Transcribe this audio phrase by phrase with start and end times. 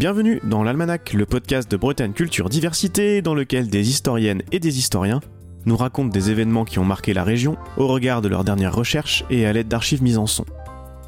[0.00, 4.78] Bienvenue dans l'Almanach, le podcast de Bretagne Culture Diversité, dans lequel des historiennes et des
[4.78, 5.20] historiens
[5.66, 9.26] nous racontent des événements qui ont marqué la région au regard de leurs dernières recherches
[9.28, 10.46] et à l'aide d'archives mises en son.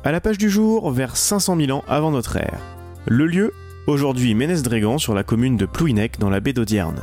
[0.04, 2.60] À la page du jour, vers 500 000 ans avant notre ère.
[3.06, 3.54] Le lieu,
[3.86, 7.00] aujourd'hui Ménez-Drégan sur la commune de Plouinec dans la baie d'Audierne.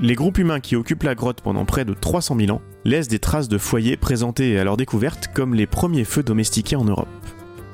[0.00, 3.18] Les groupes humains qui occupent la grotte pendant près de 300 000 ans laissent des
[3.18, 7.08] traces de foyers présentés à leur découverte comme les premiers feux domestiqués en Europe.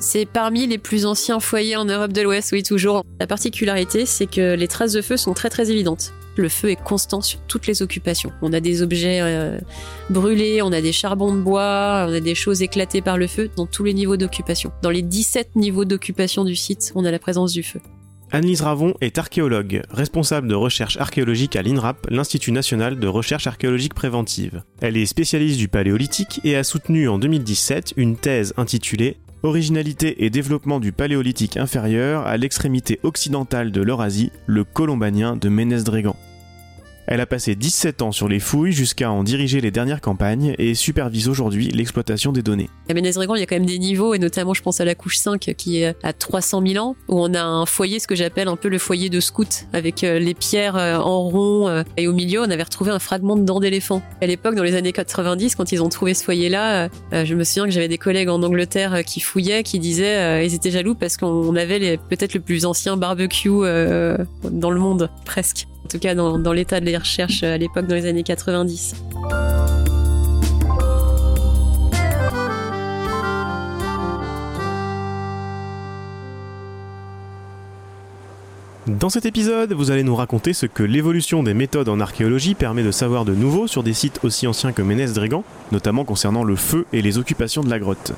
[0.03, 3.05] C'est parmi les plus anciens foyers en Europe de l'Ouest, oui, toujours.
[3.21, 6.13] La particularité, c'est que les traces de feu sont très très évidentes.
[6.37, 8.33] Le feu est constant sur toutes les occupations.
[8.43, 9.61] On a des objets euh,
[10.11, 13.49] brûlés, on a des charbons de bois, on a des choses éclatées par le feu
[13.55, 14.73] dans tous les niveaux d'occupation.
[14.83, 17.79] Dans les 17 niveaux d'occupation du site, on a la présence du feu.
[18.33, 23.95] Anne-Lise Ravon est archéologue, responsable de recherche archéologique à l'INRAP, l'Institut national de recherche archéologique
[23.95, 24.65] préventive.
[24.81, 30.31] Elle est spécialiste du paléolithique et a soutenu en 2017 une thèse intitulée Originalité et
[30.31, 36.15] développement du paléolithique inférieur à l'extrémité occidentale de l'Eurasie, le colombanien de Ménez-Drégan.
[37.13, 40.75] Elle a passé 17 ans sur les fouilles jusqu'à en diriger les dernières campagnes et
[40.75, 42.71] supervise aujourd'hui l'exploitation des données.
[42.89, 44.95] À Ménez-Drégan, il y a quand même des niveaux, et notamment je pense à la
[44.95, 48.15] couche 5 qui est à 300 000 ans, où on a un foyer, ce que
[48.15, 51.83] j'appelle un peu le foyer de scout, avec euh, les pierres euh, en rond, euh,
[51.99, 54.01] et au milieu on avait retrouvé un fragment de dent d'éléphant.
[54.23, 57.67] À l'époque, dans les années 90, quand ils ont trouvé ce foyer-là, je me souviens
[57.67, 61.57] que j'avais des collègues en Angleterre qui fouillaient, qui disaient, ils étaient jaloux parce qu'on
[61.57, 66.81] avait peut-être le plus ancien barbecue dans le monde, presque en tout cas dans, l'état
[66.81, 68.95] des recherches à l'époque dans les années 90.
[78.89, 82.83] Dans cet épisode, vous allez nous raconter ce que l'évolution des méthodes en archéologie permet
[82.83, 86.87] de savoir de nouveau sur des sites aussi anciens que Ménez-Drégan, notamment concernant le feu
[86.93, 88.13] et les occupations de la grotte.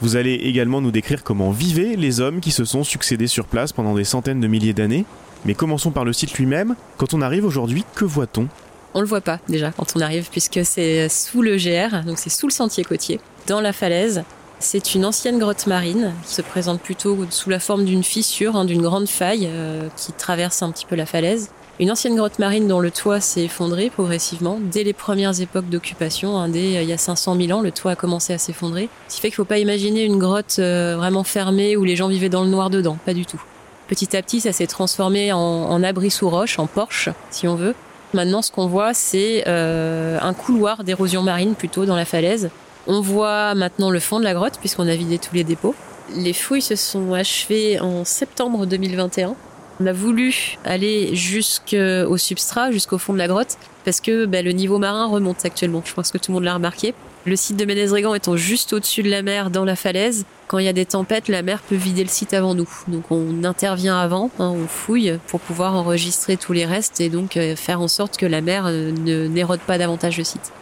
[0.00, 3.72] Vous allez également nous décrire comment vivaient les hommes qui se sont succédés sur place
[3.72, 5.04] pendant des centaines de milliers d'années,
[5.44, 6.74] mais commençons par le site lui-même.
[6.96, 8.48] Quand on arrive aujourd'hui, que voit-on?
[8.94, 12.30] On le voit pas déjà quand on arrive puisque c'est sous le GR, donc c'est
[12.30, 14.24] sous le sentier côtier, dans la falaise.
[14.60, 18.64] C'est une ancienne grotte marine qui se présente plutôt sous la forme d'une fissure, hein,
[18.64, 21.50] d'une grande faille euh, qui traverse un petit peu la falaise.
[21.80, 26.36] Une ancienne grotte marine dont le toit s'est effondré progressivement dès les premières époques d'occupation.
[26.36, 28.88] Hein, dès euh, il y a 500 000 ans, le toit a commencé à s'effondrer.
[29.06, 31.94] Ce qui fait qu'il ne faut pas imaginer une grotte euh, vraiment fermée où les
[31.94, 33.40] gens vivaient dans le noir dedans, pas du tout.
[33.88, 37.74] Petit à petit, ça s'est transformé en, abri sous roche, en porche, si on veut.
[38.12, 42.50] Maintenant, ce qu'on voit, c'est euh, un couloir d'érosion marine plutôt dans la falaise.
[42.86, 45.74] On voit maintenant le fond de la grotte puisqu'on a vidé tous les dépôts.
[46.14, 49.34] Les fouilles se sont achevées en septembre 2021.
[49.80, 54.50] On a voulu aller jusqu'au substrat, jusqu'au fond de la grotte, parce que bah, le
[54.50, 55.82] niveau marin remonte actuellement.
[55.84, 56.94] Je pense que tout le monde l'a remarqué.
[57.26, 60.64] Le site de Ménez-Drégan étant juste au-dessus de la mer, dans la falaise, quand il
[60.64, 62.68] y a des tempêtes, la mer peut vider le site avant nous.
[62.88, 67.36] Donc on intervient avant, hein, on fouille pour pouvoir enregistrer tous les restes et donc
[67.36, 70.52] euh, faire en sorte que la mer euh, ne n'érode pas davantage le site.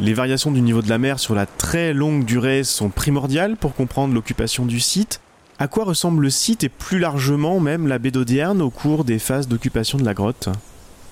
[0.00, 3.74] Les variations du niveau de la mer sur la très longue durée sont primordiales pour
[3.74, 5.20] comprendre l'occupation du site.
[5.60, 9.18] À quoi ressemble le site et plus largement même la baie d'Audierne au cours des
[9.18, 10.48] phases d'occupation de la grotte?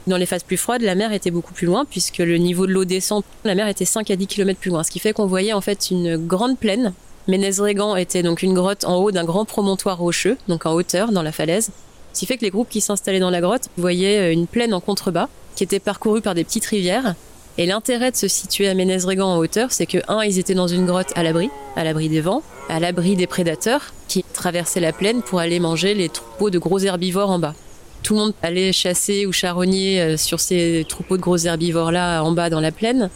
[0.06, 2.72] Dans les phases plus froides, la mer était beaucoup plus loin puisque le niveau de
[2.72, 3.24] l'eau descend.
[3.42, 5.60] La mer était 5 à 10 km plus loin, ce qui fait qu'on voyait en
[5.60, 6.92] fait une grande plaine.
[7.26, 11.22] Ménez-Régan était donc une grotte en haut d'un grand promontoire rocheux, donc en hauteur dans
[11.22, 11.72] la falaise.
[12.12, 14.80] Ce qui fait que les groupes qui s'installaient dans la grotte voyaient une plaine en
[14.80, 17.16] contrebas qui était parcourue par des petites rivières
[17.58, 20.66] et l'intérêt de se situer à Ménez-Régan en hauteur, c'est que, un, ils étaient dans
[20.66, 24.92] une grotte à l'abri, à l'abri des vents, à l'abri des prédateurs qui traversaient la
[24.92, 27.54] plaine pour aller manger les troupeaux de gros herbivores en bas.
[28.02, 32.32] Tout le monde allait chasser ou charogner euh, sur ces troupeaux de gros herbivores-là en
[32.32, 33.10] bas dans la plaine.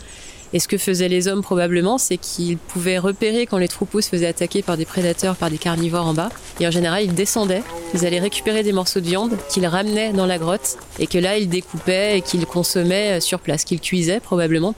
[0.53, 4.09] Et ce que faisaient les hommes probablement, c'est qu'ils pouvaient repérer quand les troupeaux se
[4.09, 6.31] faisaient attaquer par des prédateurs, par des carnivores en bas.
[6.59, 7.62] Et en général, ils descendaient,
[7.94, 11.39] ils allaient récupérer des morceaux de viande qu'ils ramenaient dans la grotte et que là,
[11.39, 14.75] ils découpaient et qu'ils consommaient euh, sur place, qu'ils cuisaient probablement.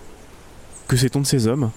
[0.89, 1.71] Que sait-on de ces hommes?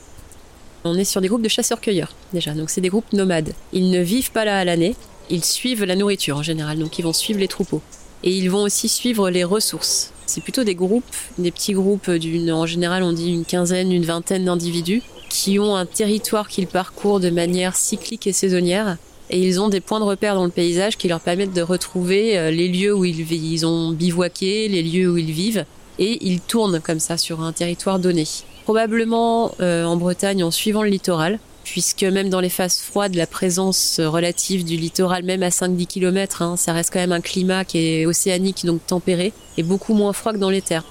[0.83, 3.53] On est sur des groupes de chasseurs-cueilleurs déjà, donc c'est des groupes nomades.
[3.73, 4.95] Ils ne vivent pas là à l'année,
[5.29, 7.81] ils suivent la nourriture en général, donc ils vont suivre les troupeaux.
[8.23, 10.11] Et ils vont aussi suivre les ressources.
[10.25, 11.03] C'est plutôt des groupes,
[11.37, 15.75] des petits groupes d'une, en général, on dit une quinzaine, une vingtaine d'individus qui ont
[15.75, 18.97] un territoire qu'ils parcourent de manière cyclique et saisonnière.
[19.29, 22.37] Et ils ont des points de repère dans le paysage qui leur permettent de retrouver
[22.37, 25.65] euh, les lieux où ils, ont bivouaqué, les lieux où ils vivent.
[25.97, 28.25] Et ils tournent comme ça sur un territoire donné.
[28.65, 33.27] Probablement euh, en Bretagne en suivant le littoral puisque même dans les phases froides, la
[33.27, 37.65] présence relative du littoral, même à 5-10 km, hein, ça reste quand même un climat
[37.65, 40.85] qui est océanique, donc tempéré, et beaucoup moins froid que dans les terres.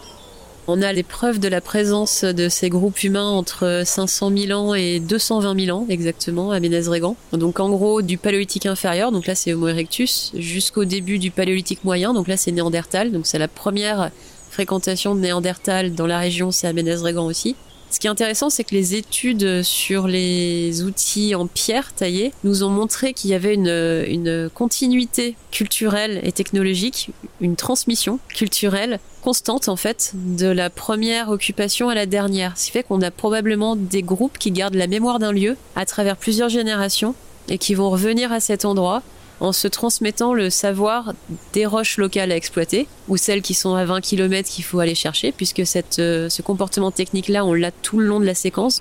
[0.66, 4.74] On a les preuves de la présence de ces groupes humains entre 500 000 ans
[4.74, 7.16] et 220 000 ans exactement à Ménez-Régan.
[7.32, 11.84] Donc en gros du paléolithique inférieur, donc là c'est Homo erectus, jusqu'au début du paléolithique
[11.84, 14.10] moyen, donc là c'est Néandertal, donc c'est la première
[14.50, 17.56] fréquentation de Néandertal dans la région, c'est à Ménez-Régan aussi.
[17.94, 22.64] Ce qui est intéressant, c'est que les études sur les outils en pierre taillée nous
[22.64, 27.10] ont montré qu'il y avait une, une continuité culturelle et technologique,
[27.40, 32.58] une transmission culturelle constante en fait de la première occupation à la dernière.
[32.58, 35.86] Ce qui fait qu'on a probablement des groupes qui gardent la mémoire d'un lieu à
[35.86, 37.14] travers plusieurs générations
[37.48, 39.02] et qui vont revenir à cet endroit
[39.40, 41.12] en se transmettant le savoir
[41.52, 44.94] des roches locales à exploiter ou celles qui sont à 20 km qu'il faut aller
[44.94, 45.62] chercher puisque
[45.98, 48.80] euh, ce comportement technique-là, on l'a tout le long de la séquence.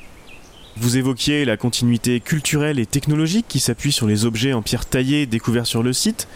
[0.78, 5.26] Vous évoquiez la continuité culturelle et technologique qui s'appuie sur les objets en pierre taillée
[5.26, 6.28] découverts sur le site.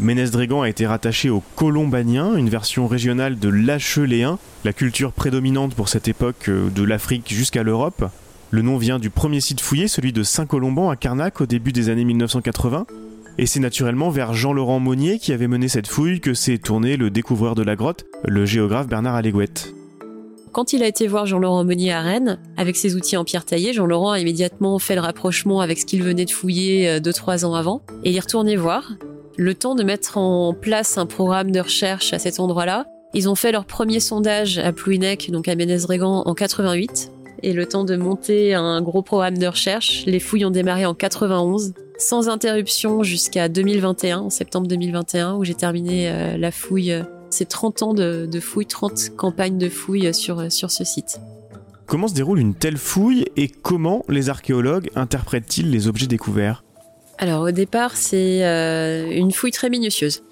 [0.00, 5.88] Ménez-Drégan a été rattaché au Colombanien, une version régionale de l'acheléen, la culture prédominante pour
[5.88, 8.10] cette époque euh, de l'Afrique jusqu'à l'Europe.
[8.50, 11.88] Le nom vient du premier site fouillé, celui de Saint-Colomban à Carnac au début des
[11.88, 12.86] années 1980.
[13.38, 17.10] Et c'est naturellement vers Jean-Laurent Monnier qui avait mené cette fouille que s'est tourné le
[17.10, 19.72] découvreur de la grotte, le géographe Bernard Allégouette.
[20.52, 23.72] Quand il a été voir Jean-Laurent Monnier à Rennes, avec ses outils en pierre taillée,
[23.72, 27.54] Jean-Laurent a immédiatement fait le rapprochement avec ce qu'il venait de fouiller 2-3 euh, ans
[27.54, 28.92] avant, et il est retourné voir.
[29.38, 32.84] Le temps de mettre en place un programme de recherche à cet endroit-là.
[33.14, 37.10] Ils ont fait leur premier sondage à Plouinec, donc à Ménez-Régan, en 88.
[37.42, 40.94] Et le temps de monter un gros programme de recherche, les fouilles ont démarré en
[40.94, 46.92] 91 sans interruption jusqu'à 2021, en septembre 2021, où j'ai terminé euh, la fouille.
[46.92, 50.84] Euh, c'est 30 ans de, de fouille, 30 campagnes de fouille sur, euh, sur ce
[50.84, 51.20] site.
[51.86, 56.64] Comment se déroule une telle fouille et comment les archéologues interprètent-ils les objets découverts?
[57.18, 58.40] Alors au départ, c'est
[59.12, 60.22] une fouille très minutieuse.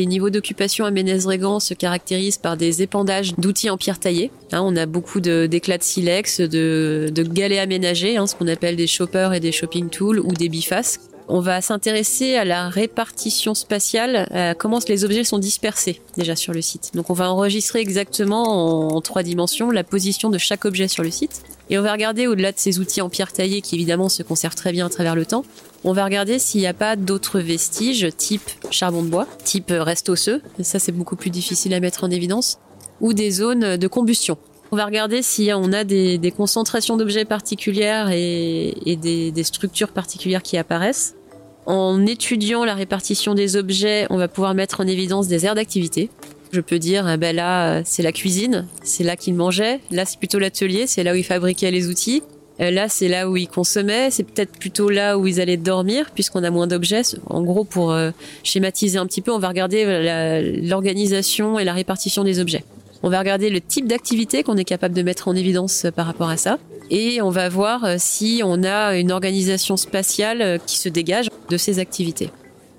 [0.00, 4.30] Les niveaux d'occupation à Ménez-Régan se caractérisent par des épandages d'outils en pierre taillée.
[4.50, 8.86] Hein, on a beaucoup d'éclats de, silex, de, galets aménagés, hein, ce qu'on appelle des
[8.86, 11.09] choppers et des shopping tools ou des bifaces.
[11.32, 16.52] On va s'intéresser à la répartition spatiale, à comment les objets sont dispersés déjà sur
[16.52, 16.90] le site.
[16.94, 21.10] Donc on va enregistrer exactement en trois dimensions la position de chaque objet sur le
[21.12, 21.44] site.
[21.68, 24.56] Et on va regarder au-delà de ces outils en pierre taillée qui évidemment se conservent
[24.56, 25.44] très bien à travers le temps,
[25.84, 30.08] on va regarder s'il n'y a pas d'autres vestiges type charbon de bois, type reste
[30.08, 32.58] osseux, ça c'est beaucoup plus difficile à mettre en évidence,
[33.00, 34.36] ou des zones de combustion.
[34.72, 40.56] On va regarder si on a des, concentrations d'objets particulières et, des, structures particulières qui
[40.56, 41.16] apparaissent.
[41.66, 46.10] En étudiant la répartition des objets, on va pouvoir mettre en évidence des aires d'activité.
[46.52, 49.78] Je peux dire, eh ben là, c'est la cuisine, c'est là qu'il mangeait.
[49.90, 52.22] Là, c'est plutôt l'atelier, c'est là où il fabriquait les outils.
[52.60, 54.10] Euh, là, c'est là où ils consommaient.
[54.10, 57.02] C'est peut-être plutôt là où ils allaient dormir, puisqu'on a moins d'objets.
[57.26, 58.10] En gros, pour euh,
[58.42, 62.64] schématiser un petit peu, on va regarder l'organisation et la répartition des objets.
[63.02, 66.06] On va regarder le type d'activité qu'on est capable de mettre en évidence euh, par
[66.06, 66.58] rapport à ça.
[66.90, 71.78] Et on va voir si on a une organisation spatiale qui se dégage de ces
[71.78, 72.30] activités.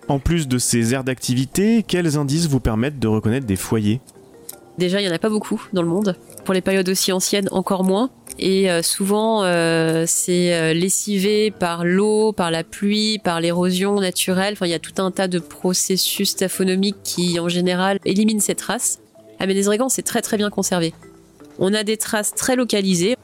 [0.07, 4.01] En plus de ces aires d'activité, quels indices vous permettent de reconnaître des foyers?
[4.79, 6.15] Déjà, il n'y en a pas beaucoup dans le monde.
[6.43, 8.09] Pour les périodes aussi anciennes, encore moins
[8.39, 14.53] et euh, souvent euh, c'est euh, lessivé par l'eau, par la pluie, par l'érosion naturelle.
[14.53, 18.55] Enfin, il y a tout un tas de processus taphonomiques qui, en général, éliminent ces
[18.55, 18.99] traces.
[19.39, 20.93] À Ménez-Régan, c'est très très bien conservé.
[21.59, 23.15] On a des traces très localisées.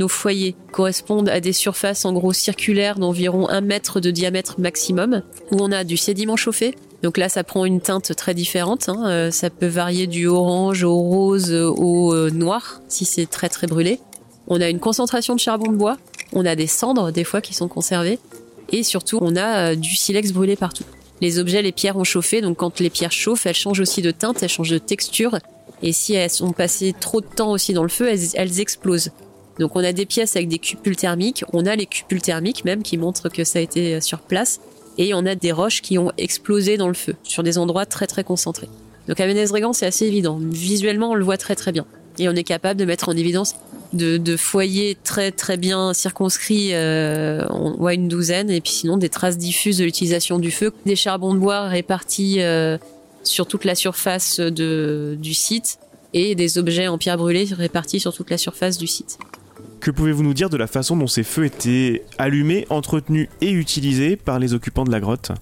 [0.00, 5.20] Nos foyers correspondent à des surfaces en gros circulaires d'environ un mètre de diamètre maximum,
[5.52, 6.74] où on a du sédiment chauffé.
[7.02, 8.88] Donc là, ça prend une teinte très différente.
[8.88, 9.30] Hein.
[9.30, 14.00] ça peut varier du orange au rose au noir si c'est très très brûlé.
[14.48, 15.98] On a une concentration de charbon de bois,
[16.32, 18.18] on a des cendres des fois qui sont conservées,
[18.72, 20.84] et surtout on a euh, du silex brûlé partout.
[21.20, 24.10] Les objets, les pierres ont chauffé, donc quand les pierres chauffent, elles changent aussi de
[24.10, 25.38] teinte, elles changent de texture,
[25.82, 29.10] et si elles ont passé trop de temps aussi dans le feu, elles, explosent.
[29.60, 32.82] Donc on a des pièces avec des cupules thermiques, on a les cupules thermiques même
[32.82, 34.58] qui montrent que ça a été euh, sur place,
[34.96, 38.06] et on a des roches qui ont explosé dans le feu, sur des endroits très
[38.06, 38.70] très concentrés.
[39.06, 40.38] Donc à Ménez-Régan, c'est assez évident.
[40.40, 41.84] Visuellement, on le voit très très bien.
[42.18, 43.54] Et on est capable de mettre en évidence
[43.92, 49.08] de, foyers très très bien circonscrits, euh, on voit une douzaine, et puis sinon des
[49.10, 52.78] traces diffuses de l'utilisation du feu, des charbons de bois répartis euh,
[53.24, 55.78] sur toute la surface du site,
[56.14, 59.18] et des objets en pierre brûlée répartis sur toute la surface du site.
[59.80, 64.16] Que pouvez-vous nous dire de la façon dont ces feux étaient allumés, entretenus et utilisés
[64.16, 65.32] par les occupants de la grotte?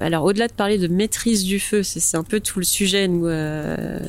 [0.00, 4.00] Alors au-delà de parler de maîtrise du feu, c'est un peu tout le sujet euh,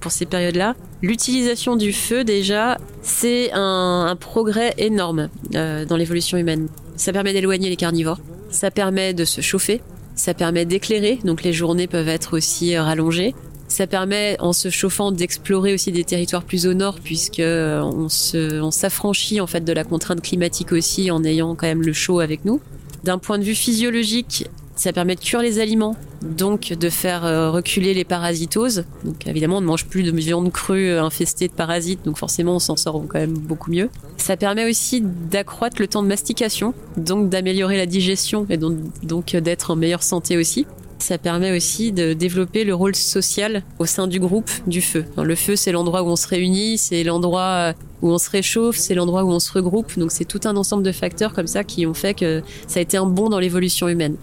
[0.00, 0.74] pour ces périodes-là.
[1.02, 6.68] L'utilisation du feu déjà, c'est un, progrès énorme euh, dans l'évolution humaine.
[6.96, 9.80] Ça permet d'éloigner les carnivores, ça permet de se chauffer,
[10.16, 13.34] ça permet d'éclairer, donc les journées peuvent être aussi rallongées.
[13.72, 18.60] Ça permet, en se chauffant, d'explorer aussi des territoires plus au nord, puisque on se,
[18.60, 22.20] on s'affranchit en fait de la contrainte climatique aussi, en ayant quand même le chaud
[22.20, 22.60] avec nous.
[23.02, 27.50] D'un point de vue physiologique, ça permet de cuire les aliments, donc de faire euh,
[27.50, 28.84] reculer les parasitoses.
[29.04, 32.56] Donc évidemment, on ne mange plus de viande crue euh, infestée de parasites, donc forcément,
[32.56, 33.88] on s'en sort quand même beaucoup mieux.
[34.18, 39.70] Ça permet aussi d'accroître le temps de mastication, donc d'améliorer la digestion et donc d'être
[39.70, 40.66] en meilleure santé aussi.
[41.02, 45.04] Ça permet aussi de développer le rôle social au sein du groupe du feu.
[45.20, 48.94] Le feu, c'est l'endroit où on se réunit, c'est l'endroit où on se réchauffe, c'est
[48.94, 49.98] l'endroit où on se regroupe.
[49.98, 52.82] Donc c'est tout un ensemble de facteurs comme ça qui ont fait que ça a
[52.82, 54.16] été un bond dans l'évolution humaine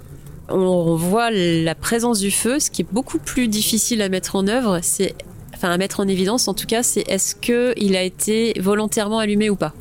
[0.51, 2.59] on voit la présence du feu.
[2.59, 5.13] Ce qui est beaucoup plus difficile à mettre en œuvre, c'est,
[5.53, 9.49] enfin à mettre en évidence en tout cas, c'est est-ce qu'il a été volontairement allumé
[9.49, 9.73] ou pas.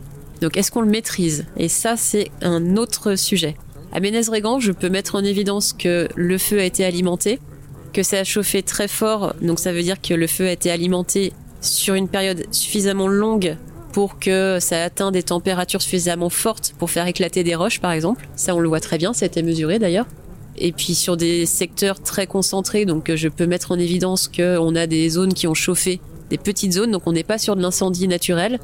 [0.42, 1.46] Donc est-ce qu'on le maîtrise?
[1.56, 3.56] Et ça, c'est un autre sujet.
[3.92, 7.38] À Ménez-Régan, je peux mettre en évidence que le feu a été alimenté,
[7.92, 10.70] que ça a chauffé très fort, donc ça veut dire que le feu a été
[10.70, 13.56] alimenté sur une période suffisamment longue
[13.92, 18.28] pour que ça atteigne des températures suffisamment fortes pour faire éclater des roches, par exemple.
[18.36, 20.06] Ça, on le voit très bien, ça a été mesuré d'ailleurs
[20.60, 22.84] et puis sur des secteurs très concentrés.
[22.84, 26.38] Donc euh, je peux mettre en évidence qu'on a des zones qui ont chauffé, des
[26.38, 28.58] petites zones, donc on n'est pas sur de l'incendie naturel.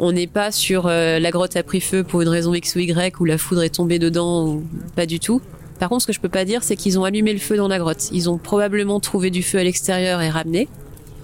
[0.00, 2.80] On n'est pas sur euh, la grotte a pris feu pour une raison X ou
[2.80, 4.64] Y où la foudre est tombée dedans ou
[4.96, 5.40] pas du tout.
[5.78, 7.68] Par contre, ce que je peux pas dire, c'est qu'ils ont allumé le feu dans
[7.68, 8.08] la grotte.
[8.12, 10.68] Ils ont probablement trouvé du feu à l'extérieur et ramené.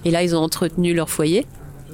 [0.05, 1.45] Et là, ils ont entretenu leur foyer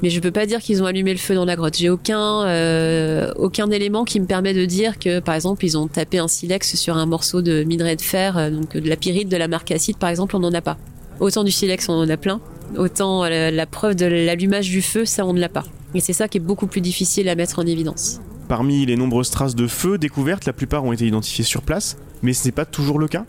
[0.04, 1.78] mais je peux pas dire qu'ils ont allumé le feu dans la grotte.
[1.78, 5.88] J'ai aucun euh, aucun élément qui me permet de dire que par exemple ils ont
[5.88, 9.30] tapé un silex sur un morceau de minerai de fer, euh, donc de la pyrite
[9.30, 10.78] de la acide par exemple, on n'en a pas.
[11.22, 12.42] Autant du silex on en a plein,
[12.77, 15.63] autant euh, la, preuve de l'allumage du feu ça on ne l'a pas.
[15.96, 18.20] Et c'est ça qui est beaucoup plus difficile à mettre en évidence.
[18.48, 22.34] Parmi les nombreuses traces de feu découvertes, la plupart ont été identifiées sur place, mais
[22.34, 23.25] ce n'est pas toujours le cas.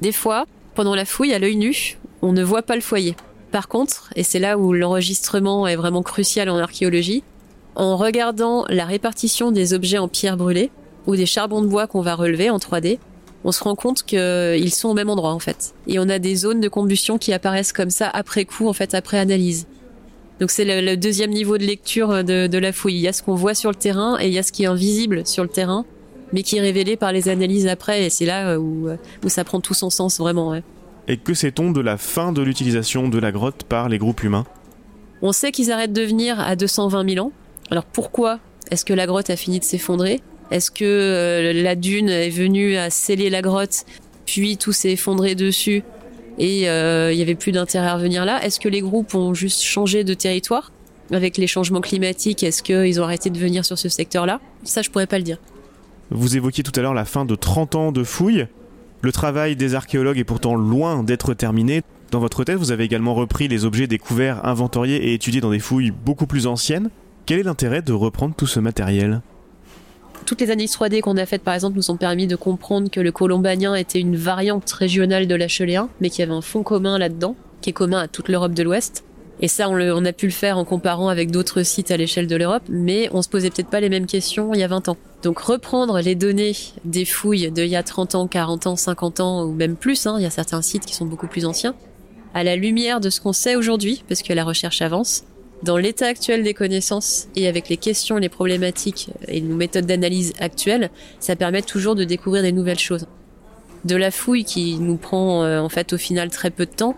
[0.00, 3.16] Des fois, pendant la fouille à l'œil nu, on ne voit pas le foyer.
[3.50, 7.22] Par contre, et c'est là où l'enregistrement est vraiment crucial en archéologie,
[7.74, 10.70] en regardant la répartition des objets en pierre brûlée
[11.06, 12.98] ou des charbons de bois qu'on va relever en 3D,
[13.44, 15.74] on se rend compte qu'ils sont au même endroit en fait.
[15.86, 18.94] Et on a des zones de combustion qui apparaissent comme ça après coup, en fait,
[18.94, 19.66] après analyse.
[20.40, 22.94] Donc c'est le, deuxième niveau de lecture de, la fouille.
[22.94, 24.64] Il y a ce qu'on voit sur le terrain et il y a ce qui
[24.64, 25.84] est invisible sur le terrain,
[26.32, 28.04] mais qui est révélé par les analyses après.
[28.04, 28.88] Et c'est là où,
[29.24, 30.60] où ça prend tout son sens vraiment.
[31.08, 34.44] Et que sait-on de la fin de l'utilisation de la grotte par les groupes humains?
[35.20, 37.32] On sait qu'ils arrêtent de venir à 220 000 ans.
[37.70, 40.20] Alors pourquoi est-ce que la grotte a fini de s'effondrer?
[40.52, 43.86] Est-ce que euh, la dune est venue à sceller la grotte,
[44.26, 45.82] puis tout s'est effondré dessus
[46.38, 48.44] et euh, il n'y avait plus d'intérêt à revenir là?
[48.44, 50.70] Est-ce que les groupes ont juste changé de territoire
[51.10, 52.42] avec les changements climatiques?
[52.42, 54.40] Est-ce qu'ils ont arrêté de venir sur ce secteur-là?
[54.62, 55.38] Ça, je pourrais pas le dire.
[56.10, 58.46] Vous évoquiez tout à l'heure la fin de 30 ans de fouilles.
[59.00, 61.80] Le travail des archéologues est pourtant loin d'être terminé.
[62.10, 65.60] Dans votre tête, vous avez également repris les objets découverts, inventoriés et étudiés dans des
[65.60, 66.90] fouilles beaucoup plus anciennes.
[67.24, 69.22] Quel est l'intérêt de reprendre tout ce matériel?
[70.24, 73.00] Toutes les analyses 3D qu'on a faites, par exemple, nous ont permis de comprendre que
[73.00, 76.98] le colombanien était une variante régionale de l'acheléen, mais qu'il y avait un fond commun
[76.98, 79.04] là-dedans, qui est commun à toute l'Europe de l'Ouest.
[79.40, 82.26] Et ça, on, on, a pu le faire en comparant avec d'autres sites à l'échelle
[82.26, 84.88] de l'Europe, mais on se posait peut-être pas les mêmes questions il y a 20
[84.88, 84.96] ans.
[85.22, 89.44] Donc reprendre les données des fouilles d'il y a 30 ans, 40 ans, 50 ans
[89.44, 91.74] ou même plus, hein, il y a certains sites qui sont beaucoup plus anciens,
[92.34, 95.24] à la lumière de ce qu'on sait aujourd'hui, parce que la recherche avance,
[95.62, 100.32] dans l'état actuel des connaissances et avec les questions, les problématiques et nos méthodes d'analyse
[100.38, 100.90] actuelles,
[101.20, 103.06] ça permet toujours de découvrir des nouvelles choses.
[103.84, 106.96] De la fouille qui nous prend euh, en fait au final très peu de temps,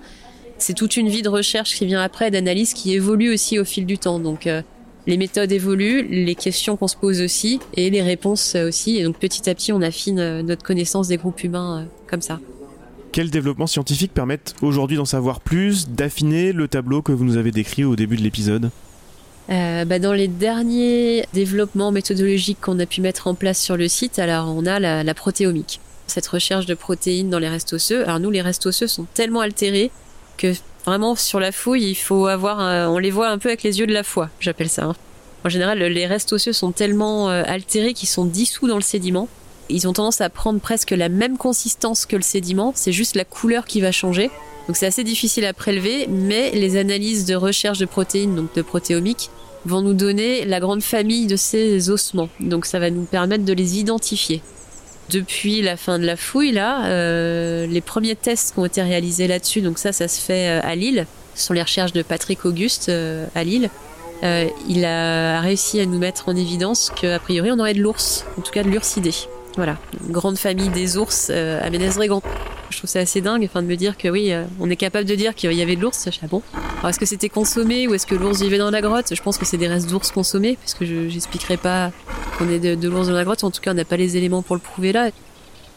[0.59, 3.87] c'est toute une vie de recherche qui vient après, d'analyse qui évolue aussi au fil
[3.87, 4.19] du temps.
[4.19, 4.63] Donc euh,
[5.07, 8.97] les méthodes évoluent, les questions qu'on se pose aussi et les réponses aussi.
[8.97, 12.23] Et donc petit à petit, on affine euh, notre connaissance des groupes humains euh, comme
[12.23, 12.41] ça.
[13.15, 17.53] Quels développements scientifiques permettent aujourd'hui d'en savoir plus, d'affiner le tableau que vous nous avez
[17.53, 18.73] décrit au début de l'épisode?
[19.49, 24.19] Bah dans les derniers développements méthodologiques qu'on a pu mettre en place sur le site,
[24.19, 25.79] alors on a la, la protéomique,
[26.09, 28.03] cette recherche de protéines dans les restes osseux.
[28.03, 29.93] Alors nous, les restes osseux sont tellement altérés
[30.37, 30.53] que
[30.85, 33.87] vraiment sur la fouille, il faut avoir, on les voit un peu avec les yeux
[33.87, 34.87] de la foi, j'appelle ça.
[34.87, 34.97] Hein.
[35.45, 39.29] En général, les restes osseux sont tellement euh, altérés qu'ils sont dissous dans le sédiment.
[39.71, 43.25] Ils ont tendance à prendre presque la même consistance que le sédiment, c'est juste la
[43.25, 44.31] couleur qui va changer.
[44.67, 48.63] Donc c'est assez difficile à prélever, mais les analyses de recherche de protéines, donc de
[48.63, 49.31] protéomique,
[49.67, 52.29] vont nous donner la grande famille de ces ossements.
[52.41, 54.43] Donc ça va nous permettre de les identifier
[55.11, 59.27] depuis la fin de la fouille, là, euh, les premiers tests qui ont été réalisés
[59.27, 62.45] là-dessus, donc ça, ça se fait euh, à Lille, ce sont les recherches de Patrick
[62.45, 63.71] Auguste euh, à Lille.
[64.23, 68.41] il a réussi à nous mettre en évidence qu'a priori on aurait de l'ours, en
[68.41, 69.13] tout cas de l'ursidé.
[69.57, 72.23] Voilà, une grande famille des ours à Ménez-Brégan.
[72.71, 75.09] Je trouve ça assez dingue, enfin de me dire que oui, euh, on est capable
[75.09, 76.09] de dire qu'il y avait de l'ours.
[76.23, 76.43] Ah bon
[76.89, 79.15] est-ce que c'était consommé ou est-ce que l'ours vivait dans la grotte?
[79.15, 81.93] Je pense que c'est des restes d'ours consommés, parce que je j'expliquerai pas
[82.37, 83.45] qu'on est de, de l'ours dans la grotte.
[83.45, 85.11] En tout cas, on n'a pas les éléments pour le prouver là.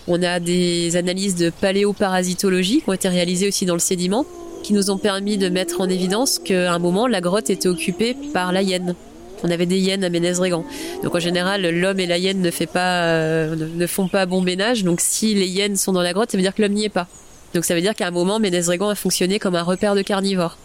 [0.07, 4.25] On a des analyses de paléoparasitologie qui ont été réalisées aussi dans le sédiment,
[4.63, 8.17] qui nous ont permis de mettre en évidence qu'à un moment, la grotte était occupée
[8.33, 8.95] par la hyène.
[9.43, 10.65] On avait des hyènes à Ménez-Régan.
[11.03, 14.83] Donc en général, l'homme et la hyène euh, ne font pas bon ménage.
[14.83, 16.89] Donc si les hyènes sont dans la grotte, ça veut dire que l'homme n'y est
[16.89, 17.07] pas.
[17.53, 20.57] Donc ça veut dire qu'à un moment, Ménez-Régan a fonctionné comme un repère de carnivores.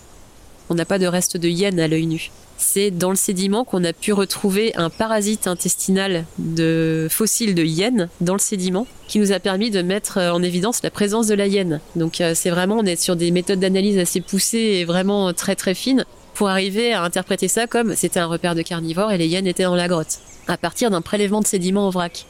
[0.70, 2.30] On n'a pas de reste de hyène à l'œil nu.
[2.56, 8.08] C'est dans le sédiment qu'on a pu retrouver un parasite intestinal de fossiles de hyène
[8.20, 11.46] dans le sédiment qui nous a permis de mettre en évidence la présence de la
[11.46, 11.80] hyène.
[11.96, 15.56] Donc euh, c'est vraiment, on est sur des méthodes d'analyse assez poussées et vraiment très
[15.56, 16.04] très fines
[16.42, 19.62] pour arriver à interpréter ça comme c'était un repère de carnivores et les hyènes étaient
[19.62, 20.18] dans la grotte,
[20.48, 22.26] à partir d'un prélèvement de sédiments en vrac.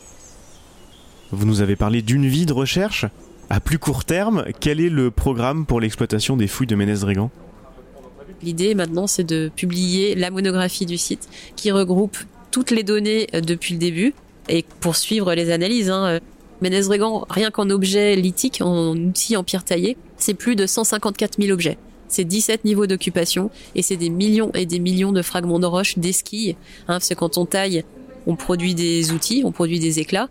[1.31, 3.07] Vous nous avez parlé d'une vie de recherche.
[3.49, 7.31] À plus court terme, quel est le programme pour l'exploitation des fouilles de Ménez-Drégan
[8.43, 12.19] L'idée maintenant, c'est de publier la monographie du site qui regroupe
[12.51, 14.13] toutes les données euh, depuis le début
[14.51, 15.89] et poursuivre les analyses.
[15.89, 16.21] Hein.
[16.61, 21.51] Ménez-Drégan, rien qu'en objets lithiques, en outils en pierre taillée, c'est plus de 154 000
[21.51, 21.79] objets
[22.13, 25.99] c'est 17 niveaux d'occupation et c'est des millions et des millions de fragments de roche,
[25.99, 26.57] d'esquilles.
[26.83, 27.85] Hein, parce que quand on taille,
[28.27, 30.29] on produit des outils, on produit des éclats.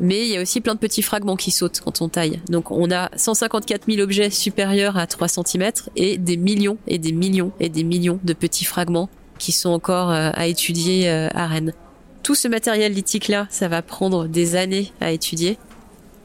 [0.00, 2.40] Mais il y a aussi plein de petits fragments qui sautent quand on taille.
[2.48, 7.12] Donc on a 154 000 objets supérieurs à 3 cm et des millions et des
[7.12, 11.46] millions et des millions de petits fragments qui sont encore euh, à étudier euh, à
[11.46, 11.74] Rennes.
[12.22, 15.58] Tout ce matériel lithique-là, ça va prendre des années à étudier.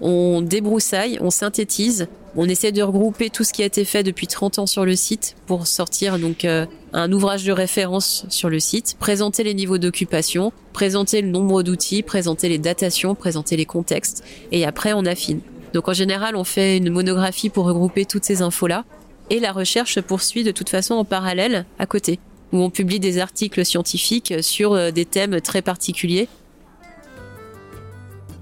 [0.07, 4.27] On débroussaille, on synthétise, on essaie de regrouper tout ce qui a été fait depuis
[4.27, 8.59] 30 ans sur le site pour sortir donc euh, un ouvrage de référence sur le
[8.59, 14.23] site, présenter les niveaux d'occupation, présenter le nombre d'outils, présenter les datations, présenter les contextes
[14.51, 15.39] et après on affine.
[15.73, 18.85] Donc en général, on fait une monographie pour regrouper toutes ces infos-là
[19.31, 22.19] et la recherche se poursuit de toute façon en parallèle à côté
[22.53, 26.27] où on publie des articles scientifiques sur euh, des thèmes très particuliers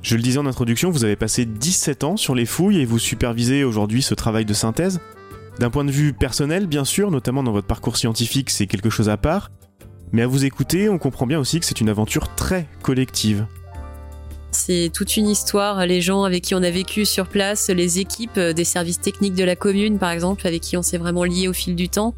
[0.03, 2.99] je le disais en introduction, vous avez passé 17 ans sur les fouilles et vous
[2.99, 4.99] supervisez aujourd'hui ce travail de synthèse.
[5.59, 9.07] D'un point de vue personnel, bien sûr, notamment dans votre parcours scientifique, c'est quelque chose
[9.07, 9.49] à part.
[10.11, 13.47] Mais à vous écouter, on comprend bien aussi que c'est une aventure très collective.
[14.51, 18.39] C'est toute une histoire, les gens avec qui on a vécu sur place, les équipes
[18.39, 21.53] des services techniques de la commune, par exemple, avec qui on s'est vraiment lié au
[21.53, 22.13] fil du temps.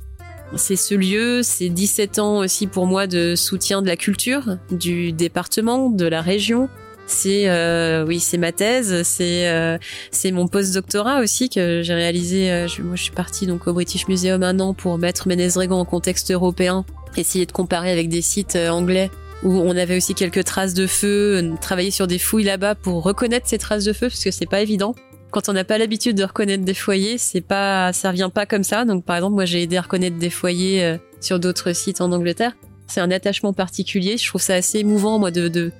[0.55, 5.11] C'est ce lieu, c'est 17 ans aussi pour moi de soutien de la culture, du
[5.11, 6.67] département, de la région,
[7.07, 9.77] c'est euh, oui, c'est ma thèse, c'est euh,
[10.11, 12.51] c'est mon post-doctorat aussi que j'ai réalisé.
[12.51, 15.85] Euh, moi, je suis partie donc au British Museum un an pour mettre Ménez-Régan en
[15.85, 16.83] contexte européen,
[17.15, 19.11] essayer de comparer avec des sites anglais
[19.43, 23.47] où on avait aussi quelques traces de feu, travailler sur des fouilles là-bas pour reconnaître
[23.47, 24.95] ces traces de feu parce que c'est pas évident.
[25.29, 28.63] Quand on n'a pas l'habitude de reconnaître des foyers, c'est pas, ça vient pas comme
[28.63, 28.85] ça.
[28.85, 32.53] Donc par exemple, moi j'ai aidé à reconnaître des foyers sur d'autres sites en Angleterre.
[32.87, 34.17] C'est un attachement particulier.
[34.17, 35.71] Je trouve ça assez émouvant moi de, de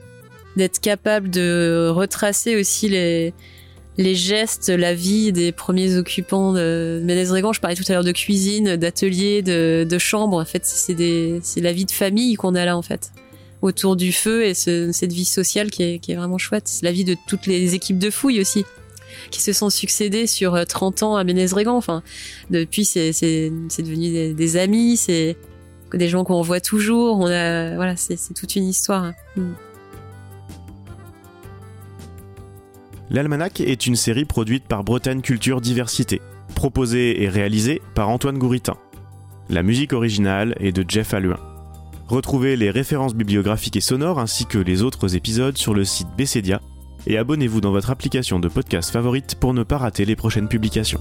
[0.57, 3.33] d'être capable de retracer aussi les
[3.97, 7.53] les gestes, la vie des premiers occupants de Ménez-Régan.
[7.53, 10.41] Je parlais tout à l'heure de cuisine, d'atelier, de, de chambre.
[10.41, 13.11] En fait, c'est la vie de famille qu'on a là, en fait,
[13.61, 16.67] autour du feu et ce, cette vie sociale qui est, qui est vraiment chouette.
[16.67, 18.65] C'est la vie de toutes les équipes de fouilles aussi,
[19.31, 21.77] qui se sont succédées sur 30 ans à Ménez-Régan.
[21.77, 22.03] Enfin,
[22.49, 25.37] depuis, c'est, devenu des, amis, c'est
[25.93, 27.17] des gens qu'on voit toujours.
[27.17, 29.13] On a, voilà, c'est, c'est toute une histoire.
[29.37, 29.53] Mm.
[33.11, 36.21] L'Almanach est une série produite par Bretagne Culture Diversité,
[36.55, 38.77] proposée et réalisée par Antoine Gouritin.
[39.49, 41.39] La musique originale est de Jeff Alluin.
[42.07, 46.61] Retrouvez les références bibliographiques et sonores ainsi que les autres épisodes sur le site Bessedia
[47.07, 50.99] et abonnez-vous dans votre application de podcast favorite pour ne pas rater les prochaines publications.